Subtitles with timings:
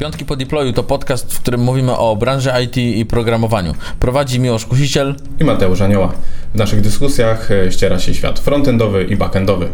[0.00, 3.74] Piątki po deployu to podcast, w którym mówimy o branży IT i programowaniu.
[3.98, 6.12] Prowadzi Miłosz Kusiciel i Mateusz Anioła.
[6.54, 9.68] W naszych dyskusjach e, ściera się świat frontendowy i backendowy.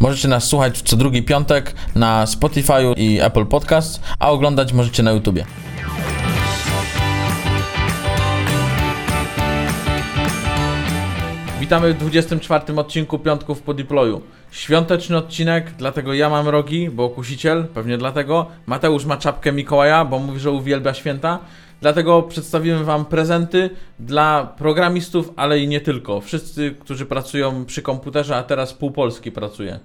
[0.00, 5.12] Możecie nas słuchać co drugi piątek na Spotify i Apple Podcast, a oglądać możecie na
[5.12, 5.44] YouTubie.
[11.60, 14.20] Witamy w 24 odcinku Piątków po deployu.
[14.54, 18.46] Świąteczny odcinek, dlatego ja mam rogi, bo kusiciel, pewnie dlatego.
[18.66, 21.38] Mateusz ma czapkę Mikołaja, bo mówi, że uwielbia święta.
[21.80, 26.20] Dlatego przedstawimy Wam prezenty dla programistów, ale i nie tylko.
[26.20, 29.80] Wszyscy, którzy pracują przy komputerze, a teraz pół Polski pracuje,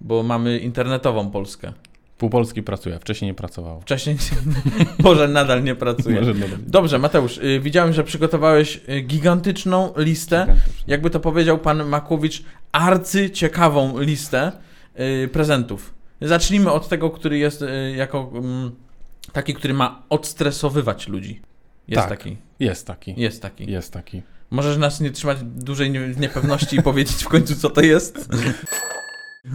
[0.00, 1.72] bo mamy internetową Polskę.
[2.20, 3.80] Pół Polski pracuje, wcześniej nie pracował.
[3.80, 4.16] Wcześniej,
[4.98, 6.20] może nadal nie pracuje.
[6.20, 6.58] Może nadal.
[6.66, 10.56] Dobrze, Mateusz, y, widziałem, że przygotowałeś y, gigantyczną listę,
[10.86, 14.52] jakby to powiedział pan Makowicz, arcyciekawą listę
[15.24, 15.94] y, prezentów.
[16.20, 17.64] Zacznijmy od tego, który jest
[17.96, 18.70] jako mm,
[19.32, 21.40] taki, który ma odstresowywać ludzi.
[21.88, 22.36] Jest tak, taki.
[22.60, 23.14] Jest taki.
[23.16, 23.70] Jest taki.
[23.70, 24.22] Jest taki.
[24.50, 28.28] Możesz nas nie trzymać dłużej w niepewności i powiedzieć w końcu, co to jest?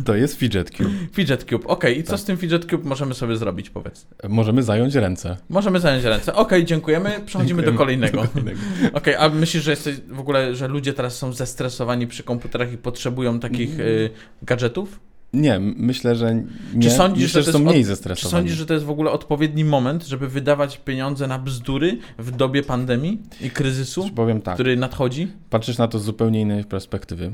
[0.05, 0.89] To jest Fidget Cube.
[1.13, 1.91] Fidget Cube, okej.
[1.91, 1.93] Okay.
[1.93, 2.19] I co tak.
[2.19, 4.07] z tym Fidget Cube możemy sobie zrobić, powiedz?
[4.29, 5.37] Możemy zająć ręce.
[5.49, 6.33] Możemy zająć ręce.
[6.33, 7.09] Okej, okay, dziękujemy.
[7.25, 7.71] Przechodzimy dziękujemy.
[7.71, 8.27] do kolejnego.
[8.27, 8.59] kolejnego.
[8.79, 12.73] Okej, okay, a myślisz, że jesteś w ogóle, że ludzie teraz są zestresowani przy komputerach
[12.73, 13.87] i potrzebują takich mm.
[13.87, 14.09] y,
[14.41, 14.99] gadżetów?
[15.33, 16.35] Nie, myślę, że
[16.73, 16.81] nie.
[16.81, 17.87] Czy sądzisz, myślę, że, że są mniej od...
[17.87, 18.31] zestresowani.
[18.31, 22.31] Czy sądzisz, że to jest w ogóle odpowiedni moment, żeby wydawać pieniądze na bzdury w
[22.31, 25.27] dobie pandemii i kryzysu, powiem tak, który nadchodzi?
[25.49, 27.31] Patrzysz na to z zupełnie innej perspektywy.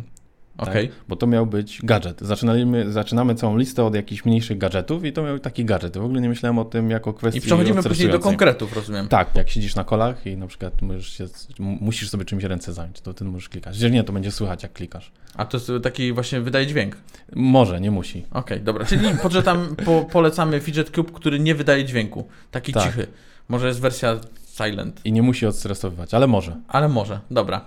[0.57, 0.87] Okay.
[0.87, 0.95] Tak?
[1.07, 2.21] Bo to miał być gadżet.
[2.21, 5.97] Zaczynamy, zaczynamy całą listę od jakichś mniejszych gadżetów i to miał taki gadżet.
[5.97, 9.07] W ogóle nie myślałem o tym jako kwestii I przechodzimy później do konkretów, rozumiem.
[9.07, 11.27] Tak, jak siedzisz na kolach i na przykład możesz się,
[11.59, 13.75] musisz sobie czymś ręce zająć, to ty możesz klikać.
[13.75, 15.11] Jeżeli nie, to będzie słychać jak klikasz.
[15.35, 16.97] A to jest taki właśnie wydaje dźwięk?
[17.35, 18.19] Może, nie musi.
[18.19, 18.85] Okej, okay, dobra.
[18.85, 22.27] Czyli podrzucam, po, polecamy Fidget Cube, który nie wydaje dźwięku.
[22.51, 22.83] Taki tak.
[22.83, 23.07] cichy.
[23.49, 24.19] Może jest wersja
[24.57, 25.01] silent.
[25.05, 26.57] I nie musi odstresowywać, ale może.
[26.67, 27.65] Ale może, dobra.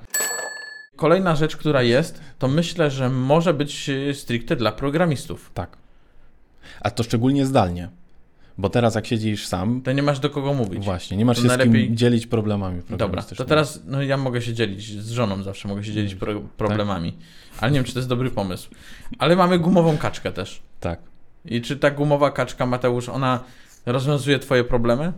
[0.96, 5.50] Kolejna rzecz, która jest, to myślę, że może być y, stricte dla programistów.
[5.54, 5.76] Tak.
[6.80, 7.88] A to szczególnie zdalnie.
[8.58, 9.80] Bo teraz jak siedzisz sam...
[9.82, 10.84] To nie masz do kogo mówić.
[10.84, 11.84] Właśnie, nie masz to się najlepiej...
[11.84, 15.68] z kim dzielić problemami Dobra, to teraz no ja mogę się dzielić, z żoną zawsze
[15.68, 17.12] mogę się dzielić pro problemami.
[17.12, 17.62] Tak?
[17.62, 18.70] Ale nie wiem, czy to jest dobry pomysł.
[19.18, 20.62] Ale mamy gumową kaczkę też.
[20.80, 21.00] Tak.
[21.44, 23.40] I czy ta gumowa kaczka, Mateusz, ona
[23.86, 25.12] rozwiązuje twoje problemy?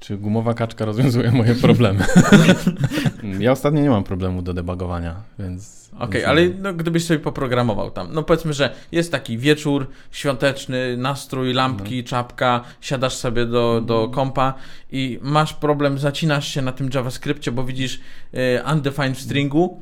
[0.00, 2.04] Czy gumowa kaczka rozwiązuje moje problemy?
[3.40, 5.90] ja ostatnio nie mam problemu do debugowania, więc...
[5.94, 10.96] Okej, okay, ale no, gdybyś sobie poprogramował tam, no powiedzmy, że jest taki wieczór świąteczny,
[10.96, 12.08] nastrój, lampki, no.
[12.08, 14.54] czapka, siadasz sobie do, do kompa
[14.92, 18.00] i masz problem, zacinasz się na tym JavaScriptie, bo widzisz
[18.34, 19.80] y, undefined stringu,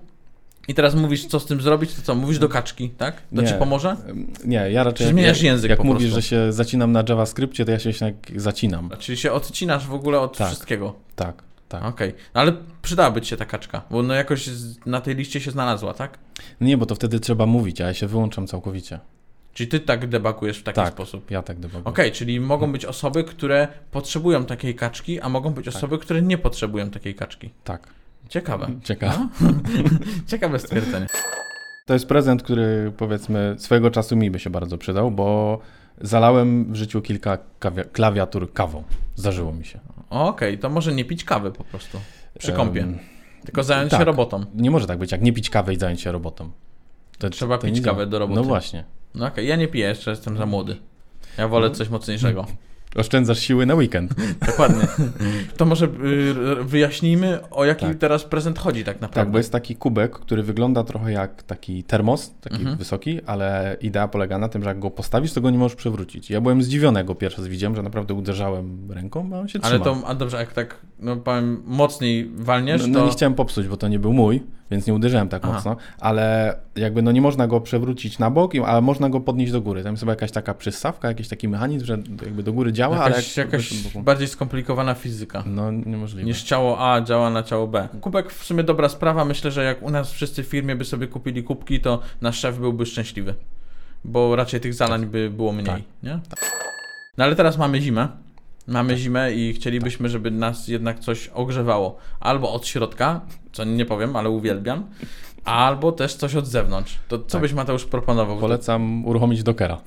[0.68, 2.14] i teraz mówisz, co z tym zrobić, to co?
[2.14, 3.22] Mówisz do kaczki, tak?
[3.36, 3.96] To nie, ci pomoże?
[4.44, 5.06] Nie, ja raczej...
[5.06, 8.90] Czy zmieniasz język Jak mówisz, że się zacinam na JavaScriptie, to ja się jednak zacinam.
[8.98, 10.94] Czyli się odcinasz w ogóle od tak, wszystkiego?
[11.16, 11.84] Tak, tak.
[11.84, 12.20] Okej, okay.
[12.34, 12.52] ale
[12.82, 14.50] przydałaby ci się ta kaczka, bo no jakoś
[14.86, 16.18] na tej liście się znalazła, tak?
[16.60, 19.00] Nie, bo to wtedy trzeba mówić, a ja się wyłączam całkowicie.
[19.52, 21.30] Czyli ty tak debakujesz w taki tak, sposób?
[21.30, 21.84] ja tak debakuję.
[21.84, 25.74] Okej, okay, czyli mogą być osoby, które potrzebują takiej kaczki, a mogą być tak.
[25.74, 27.50] osoby, które nie potrzebują takiej kaczki.
[27.64, 27.88] Tak.
[28.28, 28.70] Ciekawe.
[28.84, 29.28] Ciekawe.
[29.40, 29.50] No?
[30.30, 31.06] Ciekawe stwierdzenie.
[31.88, 35.58] To jest prezent, który powiedzmy swojego czasu mi by się bardzo przydał, bo
[36.00, 37.38] zalałem w życiu kilka
[37.92, 38.84] klawiatur kawą.
[39.16, 39.80] Zdarzyło mi się.
[40.10, 42.00] Okej, okay, to może nie pić kawy po prostu
[42.38, 42.98] przy kąpie, um,
[43.44, 44.44] tylko zająć tak, się robotą.
[44.54, 46.50] Nie może tak być, jak nie pić kawy i zająć się robotą.
[47.18, 48.40] To, Trzeba to pić kawę do roboty.
[48.40, 48.84] No właśnie.
[49.14, 49.44] No okej, okay.
[49.44, 50.76] ja nie piję, jeszcze jestem za młody.
[51.38, 51.74] Ja wolę no.
[51.74, 52.46] coś mocniejszego.
[52.96, 54.14] Oszczędzasz siły na weekend.
[54.46, 54.86] Dokładnie.
[55.56, 57.98] To może y, wyjaśnijmy, o jaki tak.
[57.98, 59.20] teraz prezent chodzi tak naprawdę.
[59.20, 62.76] Tak, bo jest taki kubek, który wygląda trochę jak taki termos, taki mhm.
[62.76, 66.30] wysoki, ale idea polega na tym, że jak go postawisz, to go nie możesz przewrócić.
[66.30, 69.74] Ja byłem zdziwiony, go pierwszy raz widziałem, że naprawdę uderzałem ręką, a on się trzyma.
[69.74, 72.98] Ale to, a dobrze, jak tak, no powiem, mocniej walniesz, no, to...
[73.00, 75.52] No nie chciałem popsuć, bo to nie był mój, więc nie uderzyłem tak Aha.
[75.52, 79.60] mocno, ale jakby no nie można go przewrócić na bok, ale można go podnieść do
[79.60, 79.82] góry.
[79.82, 83.38] Tam jest chyba jakaś taka przystawka, jakiś taki mechanizm, że jakby do góry działa, jakaś,
[83.38, 83.46] ale...
[83.46, 85.42] Jakaś bardziej skomplikowana fizyka.
[85.46, 86.26] No niemożliwe.
[86.26, 87.88] Niż ciało A działa na ciało B.
[88.00, 89.24] Kubek w sumie dobra sprawa.
[89.24, 92.58] Myślę, że jak u nas wszyscy w firmie by sobie kupili kubki, to nasz szef
[92.58, 93.34] byłby szczęśliwy.
[94.04, 95.10] Bo raczej tych zalań tak.
[95.10, 95.82] by było mniej, tak.
[96.02, 96.20] nie?
[97.18, 98.08] No ale teraz mamy zimę.
[98.68, 98.98] Mamy tak.
[98.98, 101.96] zimę i chcielibyśmy, żeby nas jednak coś ogrzewało.
[102.20, 103.20] Albo od środka,
[103.52, 104.84] co nie powiem, ale uwielbiam,
[105.44, 106.98] albo też coś od zewnątrz.
[107.08, 107.40] To co tak.
[107.40, 108.38] byś Mateusz proponował?
[108.38, 109.74] Polecam uruchomić Dockera.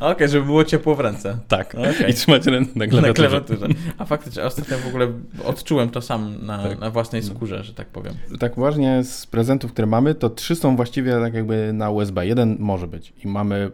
[0.00, 1.38] Okej, okay, żeby było ciepło w ręce.
[1.48, 1.74] Tak.
[1.74, 2.10] Okay.
[2.10, 3.22] I trzymać ręce na klawiaturze.
[3.22, 3.66] na klawiaturze.
[3.98, 5.08] A faktycznie, ostatnio w ogóle
[5.44, 6.78] odczułem to sam na, tak.
[6.78, 8.14] na własnej skórze, że tak powiem.
[8.38, 12.26] Tak uważnie z prezentów, które mamy, to trzy są właściwie tak jakby na USB.
[12.26, 13.12] Jeden może być.
[13.24, 13.70] I mamy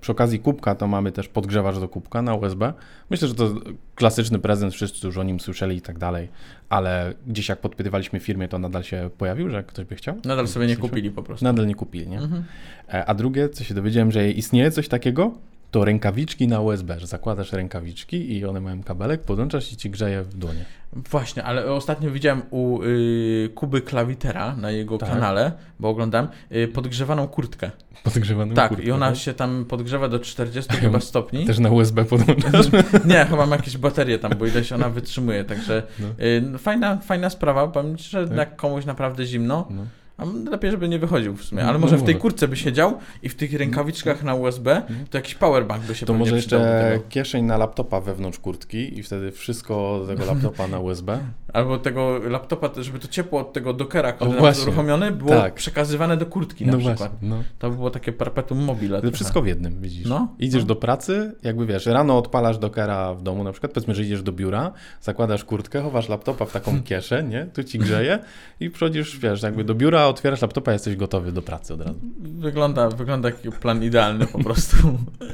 [0.00, 2.72] przy okazji kubka to mamy też podgrzewacz do kubka na USB.
[3.10, 3.54] Myślę, że to
[3.94, 6.28] klasyczny prezent, wszyscy już o nim słyszeli i tak dalej,
[6.68, 10.14] ale gdzieś jak podpytywaliśmy firmie, to nadal się pojawił, że ktoś by chciał.
[10.24, 11.44] Nadal sobie nie kupili po prostu.
[11.44, 12.18] Nadal nie kupili, nie?
[12.18, 12.44] Mhm.
[12.88, 15.32] E, a drugie, co się dowiedziałem, że istnieje coś takiego,
[15.70, 20.22] to rękawiczki na USB, że zakładasz rękawiczki i one mają kabelek, podłączasz i ci grzeje
[20.22, 20.64] w dłonie.
[20.92, 25.08] Właśnie, ale ostatnio widziałem u y, Kuby Klawitera na jego tak.
[25.08, 27.70] kanale, bo oglądam, y, podgrzewaną kurtkę.
[28.04, 28.86] Podgrzewaną tak, kurtkę?
[28.86, 29.18] i ona tak?
[29.18, 31.46] się tam podgrzewa do 40 chyba stopni.
[31.46, 32.66] Też na USB podłączasz?
[33.04, 36.06] Nie, chyba mam jakieś baterie tam, bo ileś ona wytrzymuje, także no.
[36.54, 38.36] y, fajna, fajna sprawa, powiem Ci, że tak.
[38.36, 39.84] jak komuś naprawdę zimno, no
[40.18, 42.98] a lepiej, żeby nie wychodził w sumie, ale no może w tej kurce by siedział
[43.22, 47.44] i w tych rękawiczkach na USB to jakiś powerbank by się To może jeszcze kieszeń
[47.44, 51.18] na laptopa wewnątrz kurtki i wtedy wszystko tego laptopa na USB.
[51.52, 55.54] Albo tego laptopa, żeby to ciepło od tego dokera, który jest uruchomiony, było tak.
[55.54, 57.10] przekazywane do kurtki na no przykład.
[57.10, 57.42] Właśnie, no.
[57.58, 59.02] To by było takie perpetuum mobile.
[59.02, 60.06] To wszystko w jednym, widzisz.
[60.06, 60.68] No, Idziesz no.
[60.68, 64.32] do pracy, jakby wiesz, rano odpalasz dokera w domu na przykład, powiedzmy, że idziesz do
[64.32, 67.46] biura, zakładasz kurtkę, chowasz laptopa w taką kieszeń, nie?
[67.46, 68.18] Tu ci grzeje
[68.60, 72.00] i przychodzisz, wiesz, jakby do biura, otwierasz laptopa, jesteś gotowy do pracy od razu.
[72.20, 74.76] Wygląda, wygląda jak plan idealny po prostu.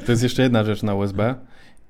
[0.06, 1.34] To jest jeszcze jedna rzecz na USB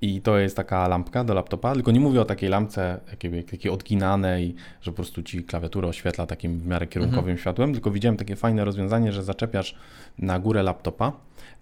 [0.04, 3.72] i to jest taka lampka do laptopa, tylko nie mówię o takiej lampce takiej, takiej
[3.72, 7.38] odginanej, że po prostu ci klawiaturę oświetla takim w miarę kierunkowym mhm.
[7.38, 9.74] światłem, tylko widziałem takie fajne rozwiązanie, że zaczepiasz
[10.18, 11.12] na górę laptopa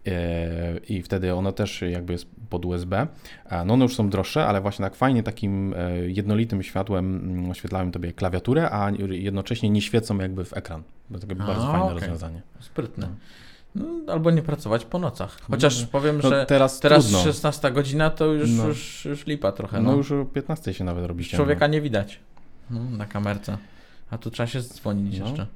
[0.06, 3.06] E, i wtedy ono też jakby jest pod USB.
[3.66, 7.90] No one już są droższe, ale właśnie tak fajnie takim e, jednolitym światłem mm, oświetlają
[7.90, 10.82] tobie klawiaturę, a jednocześnie nie świecą jakby w ekran.
[11.12, 11.94] To takie a, bardzo fajne okay.
[11.94, 12.42] rozwiązanie.
[12.60, 13.08] Sprytne.
[13.74, 13.84] No.
[14.06, 15.38] no, albo nie pracować po nocach.
[15.50, 18.68] Chociaż no, powiem, no, że teraz, teraz 16 godzina to już, no.
[18.68, 19.80] już, już lipa trochę.
[19.80, 19.90] No.
[19.90, 21.24] no już o 15 się nawet robi.
[21.24, 22.20] Człowieka nie widać
[22.70, 23.58] na kamerce.
[24.10, 25.46] A tu trzeba się dzwonić jeszcze.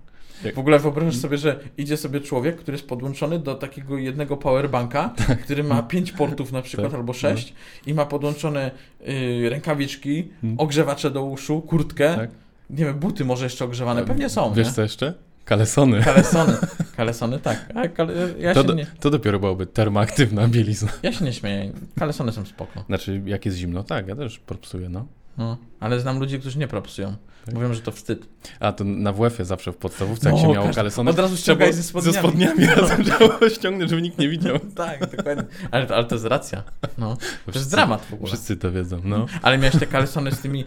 [0.54, 5.08] W ogóle wyobrażasz sobie, że idzie sobie człowiek, który jest podłączony do takiego jednego powerbanka,
[5.26, 5.40] tak.
[5.40, 7.00] który ma pięć portów na przykład tak.
[7.00, 7.90] albo sześć no.
[7.90, 8.70] i ma podłączone
[9.08, 10.60] y, rękawiczki, hmm.
[10.60, 12.30] ogrzewacze do uszu, kurtkę, tak.
[12.70, 14.52] nie wiem, buty może jeszcze ogrzewane, pewnie są.
[14.52, 14.72] Wiesz nie?
[14.72, 15.14] co jeszcze?
[15.46, 16.02] Kalesony.
[16.02, 16.52] Kalesony.
[16.96, 17.72] Kalesony, tak.
[17.94, 18.12] Kale...
[18.38, 18.86] Ja to, nie...
[19.00, 20.88] to dopiero byłoby termoaktywna bielizna.
[21.02, 21.72] Ja się nie śmieję.
[21.98, 22.84] Kalesony są spoko.
[22.86, 25.06] Znaczy, jak jest zimno, tak, ja też propsuję, no.
[25.38, 27.16] No, ale znam ludzi, którzy nie propsują.
[27.46, 27.54] Tak.
[27.54, 28.28] Mówią, że to wstyd.
[28.60, 31.72] A to na WF-ie zawsze w podstawówce, jak no, się miało kalesony, od razu ściągaj
[31.72, 32.12] ze spodniami.
[32.12, 34.58] Ze spodniami razem trzeba ściągnąć, żeby nikt nie widział.
[34.74, 35.44] tak, dokładnie.
[35.70, 36.62] Ale, ale to jest racja.
[36.98, 37.16] No.
[37.46, 38.28] To jest dramat w ogóle.
[38.28, 39.26] Wszyscy to wiedzą, no.
[39.42, 40.64] Ale miałeś te kalesony z tymi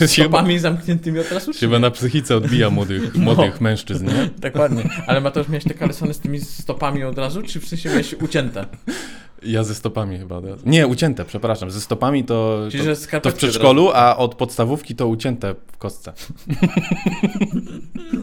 [0.00, 1.52] e, stopami zamkniętymi od razu?
[1.60, 3.20] Chyba na psychice odbija młodych, no.
[3.20, 4.30] młodych mężczyzn, nie?
[4.50, 4.90] Dokładnie.
[5.06, 8.66] Ale Mateusz, miałeś te kalesony z tymi stopami od razu, czy w sensie miałeś ucięte?
[9.44, 10.40] Ja ze stopami chyba.
[10.64, 11.70] Nie, ucięte, przepraszam.
[11.70, 12.68] Ze stopami to,
[13.10, 16.12] to, to w przedszkolu, a od podstawówki to ucięte w kostce.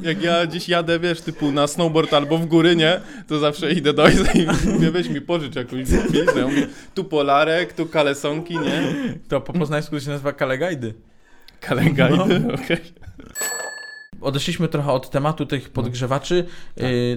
[0.01, 3.01] Jak ja gdzieś jadę, wiesz, typu na snowboard albo w góry, nie?
[3.27, 6.33] To zawsze idę do Ojca i mówię, weź mi pożycz jakąś pizzę.
[6.35, 8.95] Ja tu polarek, tu kalesonki, nie?
[9.27, 10.93] To po poznańsku się nazywa kalegajdy.
[11.59, 12.39] Kalegajdy?
[12.39, 12.53] No.
[12.53, 12.63] Okej.
[12.63, 12.79] Okay
[14.21, 16.45] odeszliśmy trochę od tematu tych podgrzewaczy.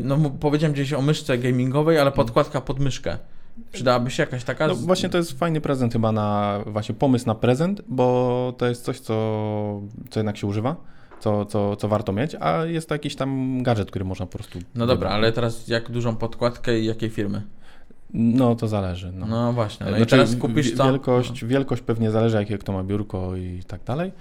[0.00, 0.25] No, tak.
[0.25, 3.19] no powiedziałem gdzieś o myszce gamingowej, ale podkładka pod myszkę.
[3.72, 4.66] Przydałaby się jakaś taka...
[4.66, 8.84] No właśnie to jest fajny prezent chyba na, właśnie pomysł na prezent, bo to jest
[8.84, 9.14] coś, co,
[10.10, 10.76] co jednak się używa.
[11.20, 14.58] Co, co, co warto mieć, a jest to jakiś tam gadżet, który można po prostu.
[14.75, 17.43] No dobra, ale teraz jak dużą podkładkę i jakiej firmy?
[18.14, 19.12] No to zależy.
[19.12, 19.87] No, no właśnie.
[19.87, 20.84] No znaczy, i teraz kupisz to.
[20.84, 24.12] Wielkość, wielkość pewnie zależy, jakie kto ma biurko i tak dalej.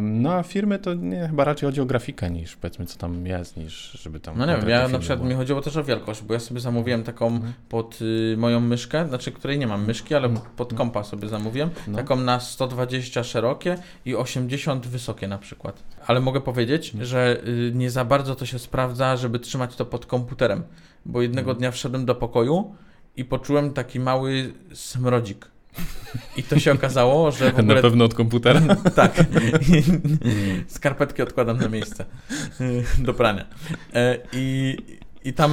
[0.00, 3.56] No a firmy to nie, chyba raczej chodzi o grafikę niż powiedzmy co tam jest,
[3.56, 4.38] niż żeby tam...
[4.38, 5.30] No nie wiem, ja na przykład było.
[5.30, 7.52] mi chodziło też o wielkość, bo ja sobie zamówiłem taką mhm.
[7.68, 10.50] pod y, moją myszkę, znaczy której nie mam myszki, ale mhm.
[10.56, 11.98] pod kompa sobie zamówiłem, no.
[11.98, 15.82] taką na 120 szerokie i 80 wysokie na przykład.
[16.06, 17.04] Ale mogę powiedzieć, mhm.
[17.04, 20.62] że y, nie za bardzo to się sprawdza, żeby trzymać to pod komputerem,
[21.06, 21.58] bo jednego mhm.
[21.58, 22.74] dnia wszedłem do pokoju
[23.16, 25.51] i poczułem taki mały smrodzik
[26.36, 27.74] i to się okazało, że w ogóle...
[27.74, 28.60] Na pewno od komputera?
[28.96, 29.24] tak.
[30.66, 32.04] Skarpetki odkładam na miejsce
[32.98, 33.44] do prania.
[33.94, 34.76] E, I,
[35.24, 35.52] I tam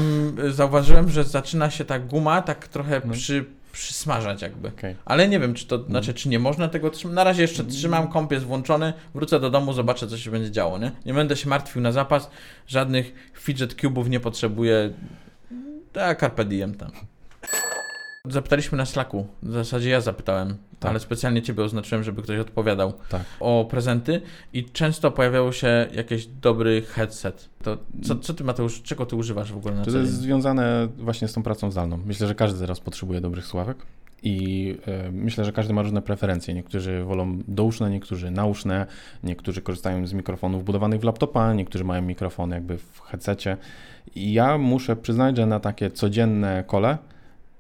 [0.50, 3.14] zauważyłem, że zaczyna się ta guma tak trochę no.
[3.14, 4.68] przy, przysmażać jakby.
[4.68, 4.96] Okay.
[5.06, 5.90] Ale nie wiem, czy to, mm.
[5.90, 7.16] znaczy, czy nie można tego trzymać.
[7.16, 10.78] Na razie jeszcze trzymam, komp jest włączony, wrócę do domu, zobaczę, co się będzie działo,
[10.78, 10.92] nie?
[11.06, 12.30] Nie będę się martwił na zapas,
[12.68, 14.94] żadnych fidget cube'ów nie potrzebuję.
[15.94, 16.92] Tak, carpe diem tam.
[18.26, 20.90] Zapytaliśmy na Slacku, w zasadzie ja zapytałem, tak.
[20.90, 23.22] ale specjalnie Ciebie oznaczyłem, żeby ktoś odpowiadał tak.
[23.40, 24.22] o prezenty
[24.54, 27.50] i często pojawiało się jakiś dobry headset.
[27.64, 31.28] To co, co Ty Mateusz, czego Ty używasz w ogóle na To jest związane właśnie
[31.28, 32.00] z tą pracą zdalną.
[32.06, 33.78] Myślę, że każdy teraz potrzebuje dobrych słuchawek
[34.24, 34.76] i
[35.08, 36.54] y, myślę, że każdy ma różne preferencje.
[36.54, 38.86] Niektórzy wolą douszne, niektórzy nauszne,
[39.24, 43.58] niektórzy korzystają z mikrofonów budowanych w laptopa, niektórzy mają mikrofon jakby w headsetie.
[44.16, 46.98] I ja muszę przyznać, że na takie codzienne kole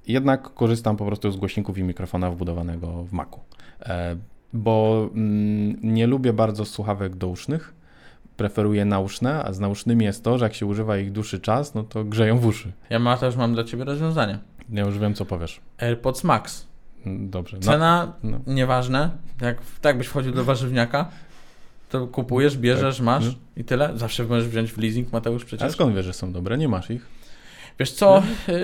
[0.07, 3.39] Jednak korzystam po prostu z głośników i mikrofona wbudowanego w Macu.
[3.81, 4.15] E,
[4.53, 7.73] bo mm, nie lubię bardzo słuchawek dousznych.
[8.37, 11.83] Preferuję nauszne, a z nausznymi jest to, że jak się używa ich dłuższy czas, no
[11.83, 12.71] to grzeją w uszy.
[12.89, 14.39] Ja ma, też mam dla ciebie rozwiązanie.
[14.69, 15.61] Ja już wiem, co powiesz.
[15.77, 16.67] AirPods Max.
[17.05, 17.57] Dobrze.
[17.57, 18.39] No, Cena no.
[18.47, 19.09] nieważne.
[19.41, 21.09] Jak tak byś wchodził do warzywniaka,
[21.89, 23.05] to kupujesz, bierzesz, Tak.
[23.05, 23.43] masz Mhm.
[23.57, 23.91] i tyle.
[23.95, 25.71] Zawsze możesz wziąć w leasing, Mateusz A przecież.
[25.71, 26.57] skąd wiesz, że są dobre?
[26.57, 27.07] Nie masz ich.
[27.79, 28.55] Wiesz co, yy,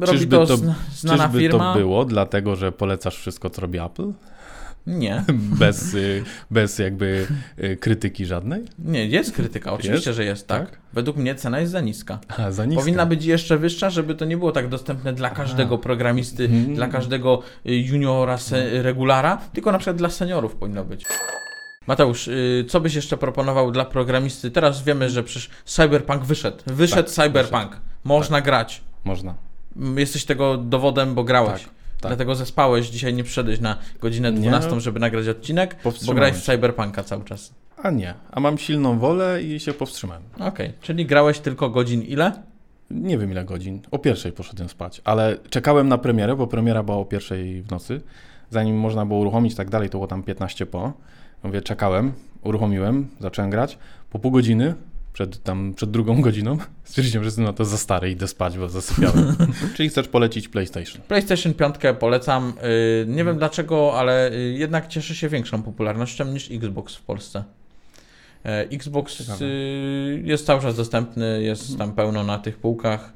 [0.00, 1.72] robi Czyżby to, to- zna, znana Czyżby firma.
[1.72, 4.12] to było dlatego, że polecasz wszystko, co robi Apple?
[4.86, 5.24] Nie,
[5.60, 7.26] Bez, y, bez jakby
[7.64, 8.62] y, krytyki żadnej?
[8.78, 10.16] nie, jest krytyka, oczywiście, Jest?
[10.16, 10.70] że jest, tak.
[10.70, 10.78] Tak?
[10.92, 12.18] Według mnie cena jest za niska.
[12.38, 12.80] A, za niska.
[12.80, 16.74] Powinna być jeszcze wyższa, żeby to nie było tak dostępne dla każdego programisty, Mhm.
[16.74, 21.04] dla każdego y, juniora, se, regulara, tylko na przykład dla seniorów powinno być.
[21.86, 22.30] Mateusz,
[22.68, 24.50] co byś jeszcze proponował dla programisty?
[24.50, 26.56] Teraz wiemy, że przecież Cyberpunk wyszedł.
[26.66, 27.80] Wyszedł Tak, Cyberpunk.
[28.08, 28.82] Można grać.
[29.04, 29.34] Można.
[29.76, 31.62] M, Jesteś tego dowodem, bo grałeś.
[31.62, 32.10] Tak, tak.
[32.10, 34.38] Dlatego zespałeś, dzisiaj nie przyszedłeś na godzinę Nie.
[34.38, 36.42] 12, żeby nagrać odcinek, bo grałeś w.
[36.42, 37.54] Cyberpunka cały czas.
[37.82, 38.14] A nie.
[38.30, 40.22] A mam silną wolę i się powstrzymałem.
[40.40, 42.32] Okej, czyli grałeś tylko godzin ile?
[42.90, 43.80] Nie wiem ile godzin.
[43.90, 48.00] O pierwszej poszedłem spać, ale czekałem na premierę, bo premiera była o pierwszej w nocy.
[48.50, 50.92] Zanim można było uruchomić tak dalej, to było tam 15 po.
[51.42, 52.12] Mówię, czekałem,
[52.42, 53.78] uruchomiłem, zacząłem grać.
[54.10, 54.74] Po pół godziny,
[55.18, 58.58] przed, tam, przed drugą godziną, stwierdziłem, że jestem na to za stary i idę spać,
[58.58, 59.36] bo zasypiałem.
[59.76, 61.02] Czyli chcesz polecić PlayStation.
[61.08, 62.52] PlayStation 5 polecam.
[62.62, 67.44] Yy, nie wiem dlaczego, ale yy, jednak cieszy się większą popularnością niż Xbox w Polsce.
[68.44, 69.44] E, Xbox Ciekawe.
[70.22, 73.12] jest cały czas dostępny, jest tam pełno na tych półkach.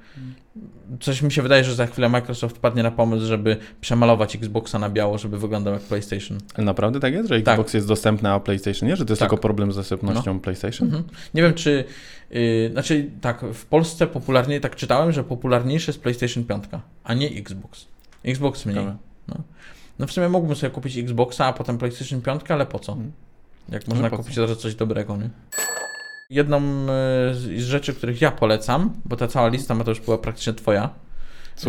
[1.01, 4.91] Coś mi się wydaje, że za chwilę Microsoft padnie na pomysł, żeby przemalować Xboxa na
[4.91, 6.39] biało, żeby wyglądał jak PlayStation.
[6.55, 7.55] Ale naprawdę tak jest, że Tak.
[7.55, 8.97] Xbox jest dostępny, a PlayStation nie?
[8.97, 9.31] Że to jest Tak.
[9.31, 10.89] tylko problem z dostępnością PlayStation?
[10.89, 11.05] Mhm.
[11.35, 11.85] Nie wiem, czy.
[12.31, 16.65] Yy, znaczy, tak, w Polsce popularnie, tak czytałem, że popularniejszy jest PlayStation 5,
[17.05, 17.87] a nie Xbox.
[18.25, 18.77] Xbox mniej.
[18.79, 18.97] Ciekawe.
[19.99, 22.93] No w sumie mógłbym sobie kupić Xboxa, a potem PlayStation 5, ale po co?
[22.93, 23.13] Mhm.
[23.69, 24.23] Jak można po co?
[24.23, 25.31] kupić coś dobrego, nie?
[26.33, 26.61] Jedną e,
[27.35, 30.91] z rzeczy, których ja polecam, bo ta cała lista ma to już była praktycznie twoja,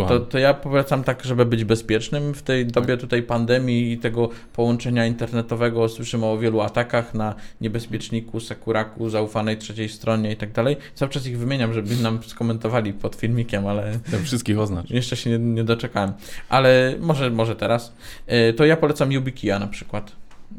[0.08, 4.30] to, to ja polecam tak, żeby być bezpiecznym w tej dobie tutaj pandemii i tego
[4.54, 5.90] połączenia internetowego.
[5.90, 10.78] Słyszymy o wielu atakach na niebezpieczniku, sekuraku, zaufanej trzeciej stronie i tak dalej.
[10.96, 14.90] Cały czas ich wymieniam, żeby nam skomentowali pod filmikiem, ale Ja wszystkich oznacz.
[15.00, 16.14] jeszcze się nie, nie doczekałem.
[16.50, 17.94] Ale może, może teraz.
[18.28, 20.12] E, To ja polecam YubiKeya na przykład.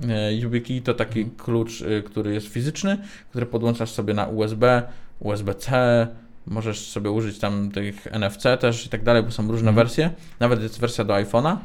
[0.09, 1.37] E, YubiKey to taki Mhm.
[1.39, 2.99] klucz, e, który jest fizyczny,
[3.31, 4.83] który podłączasz sobie na USB,
[5.21, 6.07] USB-C,
[6.47, 9.75] możesz sobie użyć tam tych NFC też i tak dalej, bo są różne Mhm.
[9.87, 10.11] wersje.
[10.41, 11.57] Nawet jest wersja do iPhone'a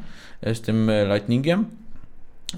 [0.41, 1.65] e, z tym e, Lightningiem.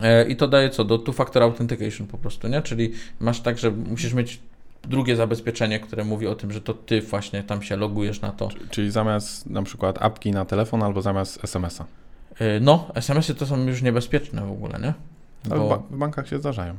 [0.01, 0.83] E, I to daje co?
[0.85, 2.61] Do two-factor authentication po prostu, nie?
[2.61, 4.39] Czyli masz tak, że musisz mieć
[4.83, 8.49] drugie zabezpieczenie, które mówi o tym, że to ty właśnie tam się logujesz na to.
[8.69, 11.85] Czyli zamiast na przykład apki na telefon albo zamiast SMS-a.
[12.39, 14.93] E, No, SMS-y to są już niebezpieczne w ogóle, nie?
[15.49, 16.73] Ale w, Bo, w bankach się zdarzają.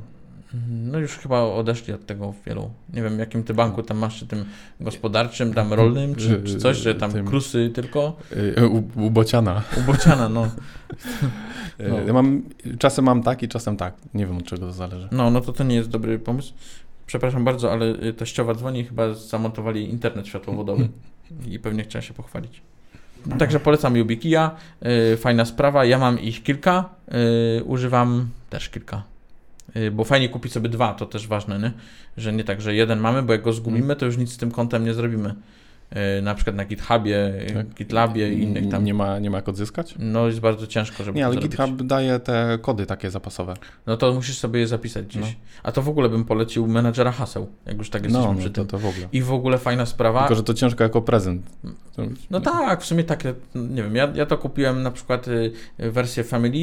[0.69, 2.69] no już chyba odeszli od tego wielu.
[2.93, 4.45] Nie wiem, jakim ty banku tam masz, czy tym
[4.79, 8.17] gospodarczym, tam rolnym, czy, czy coś, że tam Tym- krusy tylko.
[8.57, 9.61] Y, U, u Bociana.
[9.77, 10.47] U Bociana, no.
[11.79, 11.99] Y, No.
[11.99, 12.43] Ja mam,
[12.79, 13.93] czasem mam tak i czasem tak.
[14.13, 15.07] Nie wiem od czego to zależy.
[15.11, 16.53] No, no to to nie jest dobry pomysł.
[17.05, 20.89] Przepraszam bardzo, ale y, teściowa dzwoni chyba zamontowali internet światłowodowy
[21.51, 22.61] i pewnie chciała się pochwalić.
[23.39, 24.51] Także polecam YubiKeya,
[25.13, 26.89] y, fajna sprawa, ja mam ich kilka,
[27.59, 29.03] y, używam też kilka.
[29.75, 31.71] Y, Bo fajnie kupić sobie dwa, to też ważne, nie?
[32.17, 34.51] że nie tak, że jeden mamy, bo jak go zgubimy, to już nic z tym
[34.51, 35.35] kontem nie zrobimy.
[36.19, 37.67] Y, Na przykład na GitHubie, Tak.
[37.67, 38.83] GitLabie i innych tam.
[38.83, 39.95] Nie ma, nie ma jak odzyskać?
[39.99, 41.51] No jest bardzo ciężko, żeby Nie, to ale zrobić.
[41.51, 43.53] GitHub daje te kody takie zapasowe.
[43.87, 45.21] No to musisz sobie je zapisać gdzieś.
[45.21, 45.27] No.
[45.63, 48.49] A to w ogóle bym polecił menadżera haseł, jak już tak jesteśmy No, no przy
[48.49, 48.67] to, tym.
[48.67, 49.07] to w ogóle.
[49.11, 50.19] I w ogóle fajna sprawa.
[50.19, 51.41] Tylko, że to ciężko jako prezent.
[51.95, 55.51] To- No tak, w sumie takie, nie wiem, ja, ja to kupiłem na przykład y,
[55.77, 56.57] wersję Family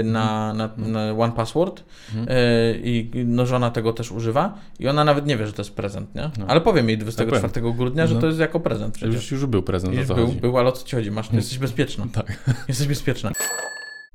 [0.00, 1.84] y, na, na, na One Password
[2.14, 2.38] Mhm.
[2.38, 5.74] y, i no żona tego też używa i ona nawet nie wie, że to jest
[5.74, 6.30] prezent, nie?
[6.38, 6.44] No.
[6.48, 8.20] Ale powiem jej 24 grudnia, że No.
[8.20, 9.14] to jest jako prezent przecież.
[9.14, 10.40] Już, już był prezent, o Już co był, chodzi.
[10.40, 11.10] był, ale o co ci chodzi?
[11.10, 12.06] Masz, jesteś bezpieczna.
[12.14, 12.54] Tak.
[12.68, 13.32] Jesteś bezpieczna.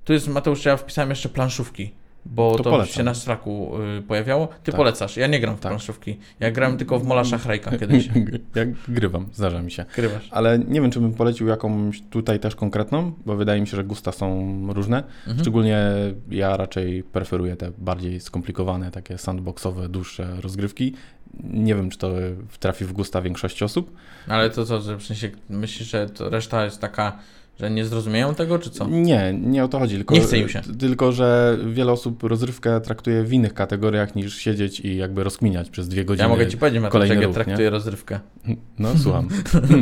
[0.03, 1.91] Tu jest, Mateusz, ja wpisałem jeszcze planszówki,
[2.25, 4.47] bo To to, się na straku y, pojawiało.
[4.47, 4.75] Ty Tak.
[4.75, 5.71] polecasz, ja nie gram w Tak.
[5.71, 6.17] planszówki.
[6.39, 8.09] Ja grałem tylko w Mola Szachrajka kiedyś.
[8.55, 9.85] Ja grywam, zdarza mi się.
[9.95, 10.27] Grywasz.
[10.31, 13.83] Ale nie wiem, czy bym polecił jakąś tutaj też konkretną, bo wydaje mi się, że
[13.83, 14.97] gusta są różne.
[15.19, 15.39] Mhm.
[15.39, 15.81] Szczególnie
[16.31, 20.93] ja raczej preferuję te bardziej skomplikowane, takie sandboxowe, dłuższe rozgrywki.
[21.43, 22.11] Nie wiem, czy to
[22.59, 23.95] trafi w gusta większości osób.
[24.27, 27.19] Ale to co, że w sensie myślisz, że reszta jest taka
[27.63, 28.88] Że nie zrozumieją tego, czy co?
[28.88, 29.96] Nie, nie o to chodzi.
[29.96, 30.62] Tylko, Nie chce im się.
[30.79, 35.88] Tylko, że wiele osób rozrywkę traktuje w innych kategoriach niż siedzieć i jakby rozkminiać przez
[35.88, 36.24] dwie godziny.
[36.24, 38.20] Ja mogę ci powiedzieć, Mateusz, jak ja traktuję rozrywkę.
[38.79, 39.27] No, słucham.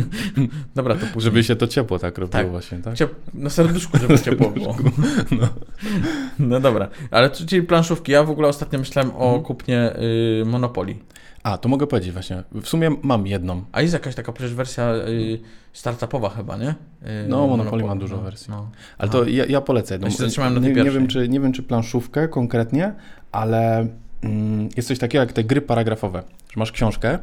[0.76, 1.22] Dobra, to później.
[1.24, 2.50] Żeby się to ciepło tak robiło Tak.
[2.52, 2.94] właśnie, tak?
[2.96, 4.76] Ciep- na serduszku, żeby ciepło było.
[5.42, 5.48] No.
[6.40, 8.12] No dobra, ale czyli planszówki.
[8.12, 9.42] Ja w ogóle ostatnio myślałem o Mhm.
[9.44, 9.94] kupnie
[10.42, 10.96] y, Monopoly.
[11.44, 12.44] A, to mogę powiedzieć właśnie.
[12.62, 13.64] W sumie mam jedną.
[13.72, 15.40] A jest jakaś taka przecież wersja y,
[15.74, 16.70] startupowa chyba, nie?
[16.70, 18.52] Y, No, Monopoly ma dużo no, wersji.
[18.52, 18.70] No.
[18.98, 20.00] Ale to ja, ja polecę.
[20.02, 22.94] Ja nie, nie, wiem, czy, nie wiem, czy planszówkę konkretnie,
[23.32, 23.88] ale
[24.22, 26.24] mm, jest coś takiego jak te gry paragrafowe.
[26.54, 27.20] Że masz książkę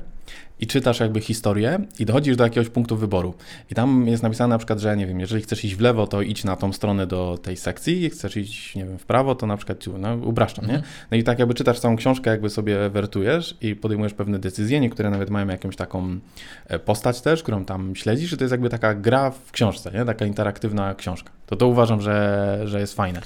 [0.61, 3.35] i czytasz jakby historię i dochodzisz do jakiegoś punktu wyboru.
[3.70, 6.23] I tam jest napisane na przykład, że nie wiem, jeżeli chcesz iść w lewo, to
[6.23, 9.56] idź na tą stronę do tej sekcji, chcesz iść, nie wiem, w prawo, to na
[9.56, 10.75] przykład no, upraszczam, nie?
[10.75, 10.92] Mhm.
[11.11, 15.11] No i tak jakby czytasz całą książkę, jakby sobie wertujesz i podejmujesz pewne decyzje, niektóre
[15.11, 16.18] nawet mają jakąś taką
[16.66, 20.04] e, postać też, którą tam śledzisz i to jest jakby taka gra w książce, nie?
[20.04, 21.30] Taka interaktywna książka.
[21.47, 23.20] To to uważam, że, że jest fajne.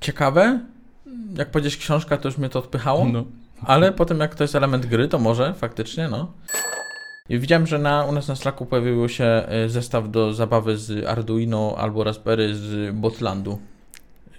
[0.00, 0.60] Ciekawe.
[1.38, 3.04] Jak powiedziałeś książka, to już mnie to odpychało.
[3.04, 3.24] No.
[3.62, 6.32] Ale potem jak to jest element gry, to może faktycznie, no.
[7.28, 11.06] I widziałem, że na, u nas na Slacku pojawił się y, zestaw do zabawy z
[11.06, 13.58] Arduino albo Raspberry z Botlandu.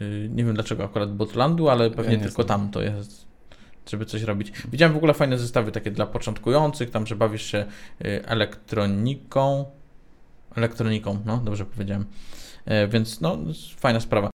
[0.01, 3.25] Y, Nie wiem dlaczego akurat Botlandu, ale pewnie nie tylko tam to jest,
[3.89, 4.51] żeby coś robić.
[4.71, 7.65] Widziałem w ogóle fajne zestawy takie dla początkujących, tam, że bawisz się
[8.05, 9.65] y, elektroniką.
[10.55, 12.05] Elektroniką, no dobrze powiedziałem.
[12.65, 13.37] E, Więc no,
[13.77, 14.29] fajna sprawa.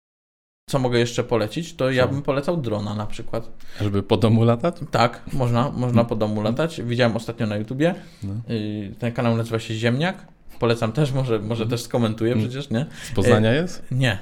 [0.70, 1.74] Co mogę jeszcze polecić?
[1.74, 3.48] To ja bym polecał drona na przykład.
[3.80, 4.76] Żeby po domu latać?
[4.90, 6.82] Tak, można, można po domu latać.
[6.82, 7.94] Widziałem ostatnio na YouTubie.
[8.22, 8.34] No.
[8.50, 10.26] Y, Ten kanał nazywa się Ziemniak.
[10.58, 12.86] Polecam też, może, może też skomentuję przecież, nie?
[13.02, 13.82] Z Poznania jest?
[13.90, 14.18] Nie,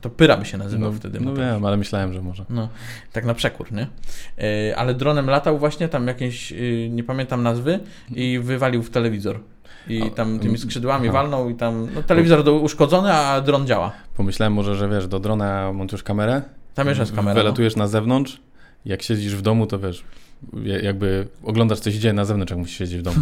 [0.00, 1.20] to Pyra by się nazywał No, wtedy.
[1.20, 2.44] no wiem, ale myślałem, że może.
[2.50, 2.68] No,
[3.12, 3.86] tak na przekór, nie?
[4.70, 9.40] Y, Ale dronem latał właśnie tam jakieś, y, nie pamiętam nazwy, i wywalił w telewizor.
[9.88, 11.12] I tam tymi skrzydłami aha.
[11.18, 13.92] walnął i tam, no telewizor uszkodzony, a dron działa.
[14.16, 16.42] Pomyślałem może, że wiesz, do drona montujesz kamerę,
[16.74, 17.34] Tam jeszcze jest kamera.
[17.34, 17.40] No.
[17.40, 18.40] wylatujesz na zewnątrz,
[18.84, 20.04] jak siedzisz w domu, to wiesz,
[20.64, 23.16] ja- jakby oglądasz, co się dzieje na zewnątrz, jak musisz siedzieć w domu.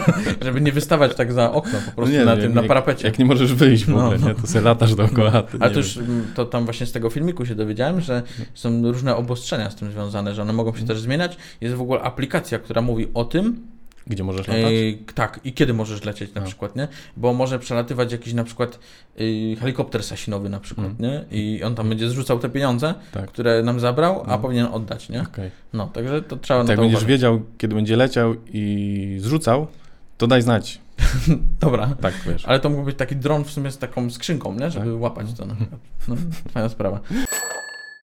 [0.44, 3.06] Żeby nie wystawać tak za okno po prostu nie, na no, tym, jak- na parapecie.
[3.06, 4.04] Jak nie możesz wyjść w No.
[4.04, 4.34] ogóle, nie?
[4.34, 5.42] to sobie latasz dookoła.
[5.60, 8.22] Ale to już mm, to tam właśnie z tego filmiku się dowiedziałem, że
[8.54, 11.36] są różne obostrzenia z tym związane, że one mogą się też zmieniać.
[11.60, 13.60] Jest w ogóle aplikacja, która mówi o tym,
[14.06, 14.62] Gdzie możesz latać?
[15.14, 16.46] tak, i kiedy możesz lecieć na No.
[16.46, 16.88] przykład, nie?
[17.16, 18.78] Bo może przelatywać jakiś na przykład
[19.16, 21.10] e, helikopter sasinowy na przykład, Mhm.
[21.12, 21.24] nie?
[21.38, 23.26] I on tam będzie zrzucał te pieniądze, Tak.
[23.30, 24.38] które nam zabrał, a No.
[24.38, 25.22] powinien oddać, nie?
[25.22, 25.50] Okej.
[25.72, 27.08] No, także to trzeba na Jak to będziesz uważać.
[27.08, 29.66] wiedział, kiedy będzie leciał i zrzucał,
[30.18, 30.80] to daj znać.
[31.60, 31.94] Dobra.
[32.00, 32.44] Tak, wiesz.
[32.46, 34.70] Ale to mógł być taki dron w sumie z taką skrzynką, nie?
[34.70, 35.00] Żeby Tak.
[35.00, 35.80] łapać to na przykład.
[36.08, 36.16] No,
[36.52, 37.00] fajna sprawa.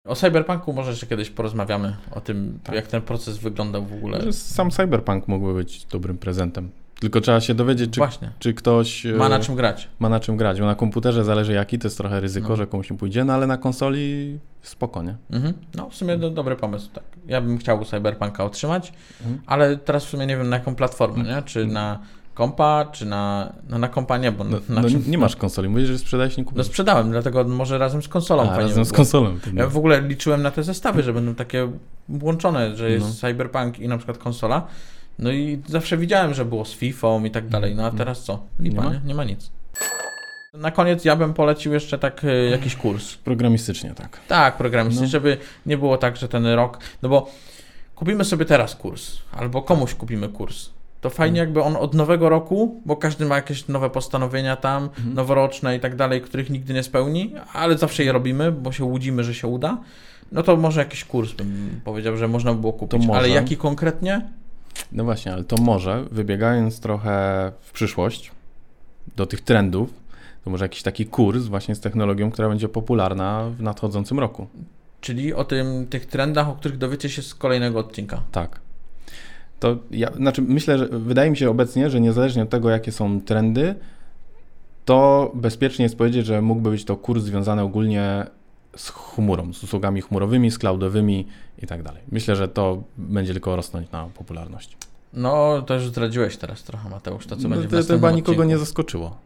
[0.10, 2.76] O Cyberpunku może jeszcze kiedyś porozmawiamy, o tym, Tak.
[2.76, 4.34] jak ten proces wyglądał w ogóle.
[4.34, 6.70] Sam Cyberpunk mógłby być dobrym prezentem.
[7.00, 8.02] Tylko trzeba się dowiedzieć, czy,
[8.40, 9.88] czy ktoś e, ma na czym grać.
[10.00, 10.60] ma na czym grać.
[10.60, 12.56] Bo na komputerze zależy jaki, to jest trochę ryzyko, No.
[12.56, 15.16] że komuś nie pójdzie, no ale na konsoli spoko, nie?
[15.32, 15.54] Mhm.
[15.76, 17.04] No, w sumie do, dobry pomysł, tak.
[17.28, 19.42] Ja bym chciał Cyberpunka otrzymać, Mhm.
[19.46, 21.42] ale teraz w sumie nie wiem na jaką platformę, nie?
[21.42, 22.00] Czy na
[22.40, 23.54] kompa, czy na...
[23.70, 25.04] No na kompa nie, bo No, na no, czym...
[25.08, 26.66] nie masz konsoli, mówisz, że sprzedajesz, nie No kupisz.
[26.66, 29.32] sprzedałem, dlatego może razem z konsolą A, razem z konsolą.
[29.54, 29.60] nie.
[29.62, 31.72] Ja w ogóle liczyłem na te zestawy, że będą takie
[32.10, 33.14] włączone, że jest No.
[33.30, 34.68] Cyberpunk i na przykład konsola.
[35.20, 37.76] No i zawsze widziałem, że było z FIFA i tak dalej.
[37.76, 38.40] No a teraz co?
[38.60, 39.00] Lipa, Nie nie ma?
[39.00, 39.16] ma, nie?
[39.16, 39.52] ma nic.
[40.54, 43.16] Na koniec ja bym polecił jeszcze tak e, jakiś kurs.
[43.16, 44.20] Programistycznie, tak.
[44.28, 45.12] Tak, programistycznie, No.
[45.12, 46.80] żeby nie było tak, że ten rok.
[47.02, 47.32] No bo
[47.96, 50.70] kupimy sobie teraz kurs, albo komuś kupimy kurs.
[51.02, 55.14] To fajnie, jakby on od nowego roku, bo każdy ma jakieś nowe postanowienia tam, Mhm.
[55.14, 59.24] noworoczne i tak dalej, których nigdy nie spełni, ale zawsze je robimy, bo się łudzimy,
[59.24, 59.78] że się uda.
[60.32, 63.06] No to może jakiś kurs bym powiedział, że można by było kupić.
[63.08, 63.20] może.
[63.20, 64.30] Ale jaki konkretnie?
[64.92, 67.12] No właśnie, ale to może, wybiegając trochę
[67.62, 68.32] w przyszłość,
[69.16, 69.94] do tych trendów,
[70.44, 74.48] to może jakiś taki kurs właśnie z technologią, która będzie popularna w nadchodzącym roku.
[75.02, 78.22] Czyli o tym, tych trendach, o których dowiecie się z kolejnego odcinka.
[78.32, 78.60] Tak.
[79.60, 83.22] To ja, znaczy myślę, że wydaje mi się obecnie, że niezależnie od tego, jakie są
[83.22, 83.76] trendy,
[84.86, 88.26] to bezpiecznie jest powiedzieć, że mógłby być to kurs związany ogólnie
[88.76, 91.28] z chmurą, z usługami chmurowymi, z cloudowymi
[91.64, 92.02] i tak dalej.
[92.12, 94.78] Myślę, że to będzie tylko rosnąć na popularność.
[95.14, 98.00] No, to już zdradziłeś teraz trochę, Mateusz, to co No, będzie w to, to następnym
[98.00, 98.50] chyba nikogo odcinku.
[98.50, 99.18] nie zaskoczyło.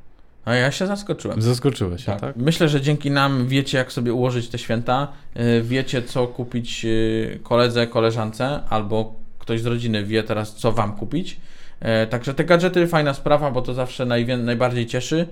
[0.46, 1.42] A ja się zaskoczyłem.
[1.42, 2.22] Zaskoczyłeś Tak.
[2.22, 2.36] tak?
[2.36, 7.40] Myślę, że dzięki nam wiecie, jak sobie ułożyć te święta, yy, wiecie, co kupić yy,
[7.44, 11.40] koledze, koleżance, albo ktoś z rodziny wie teraz, co wam kupić.
[11.82, 15.28] Yy, Także te gadżety fajna sprawa, bo to zawsze najbardziej cieszy.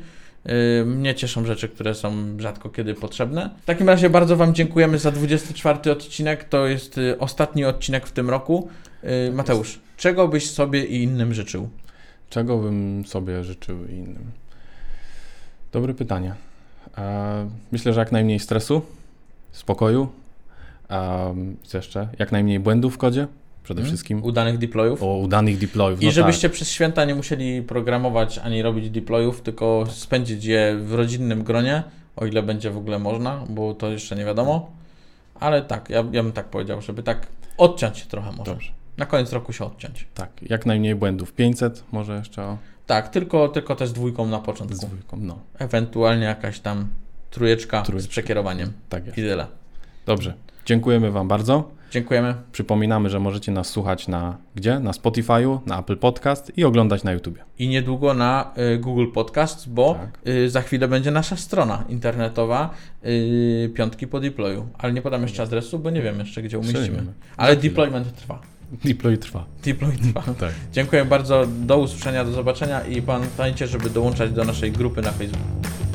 [0.46, 3.50] Yy, Mnie cieszą rzeczy, które są rzadko kiedy potrzebne.
[3.62, 6.44] W takim razie bardzo Wam dziękujemy za 24 odcinek.
[6.44, 8.70] To jest yy, ostatni odcinek w tym roku.
[9.04, 11.70] Yy, Mateusz, czego byś sobie i innym życzył?
[12.30, 14.32] Czego bym sobie życzył i innym?
[15.72, 16.36] Dobre pytanie.
[16.98, 18.82] E, myślę, że jak najmniej stresu,
[19.52, 20.08] spokoju.
[21.64, 22.08] Co jeszcze?
[22.20, 23.28] Jak najmniej błędów w kodzie
[23.64, 23.88] przede Mhm.
[23.88, 24.24] wszystkim.
[24.24, 25.04] Udanych deployów.
[25.04, 26.02] O udanych deployów.
[26.02, 26.56] I no żebyście tak.
[26.56, 31.84] przez święta nie musieli programować ani robić deployów, tylko spędzić je w rodzinnym gronie,
[32.16, 34.72] o ile będzie w ogóle można, bo to jeszcze nie wiadomo.
[35.40, 38.52] Ale tak, ja, ja bym tak powiedział, żeby tak odciąć się trochę może.
[38.52, 38.72] Dobrze.
[38.98, 40.08] Na koniec roku się odciąć.
[40.14, 41.34] Tak, jak najmniej błędów.
[41.34, 44.86] 500 może jeszcze o, Tak, tylko, tylko też z dwójką na z początku.
[44.88, 45.18] dwójką.
[45.22, 46.88] No, Ewentualnie jakaś tam
[47.30, 48.10] trójeczka, z Trójeczka.
[48.12, 48.74] przekierowaniem.
[48.90, 49.18] tak jest.
[49.18, 49.48] I tyle.
[50.06, 50.34] Dobrze.
[50.66, 51.70] Dziękujemy Wam bardzo.
[51.92, 52.36] Dziękujemy.
[52.52, 54.80] Przypominamy, że możecie nas słuchać na gdzie?
[54.80, 57.44] Na Spotify'u, na Apple Podcast i oglądać na YouTubie.
[57.60, 60.28] I niedługo na y, Google Podcast, bo Tak.
[60.28, 62.70] y, za chwilę będzie nasza strona internetowa
[63.06, 64.68] y, piątki po deployu.
[64.78, 67.04] Ale nie podam jeszcze adresu, bo nie wiem jeszcze, gdzie umieścimy.
[67.38, 68.40] Ale deployment trwa.
[68.86, 69.46] Deploy trwa.
[69.64, 70.24] Deploy trwa.
[70.40, 70.52] Tak.
[70.72, 75.91] Dziękuję bardzo, do usłyszenia, do zobaczenia i pamiętajcie, żeby dołączać do naszej grupy na Facebooku.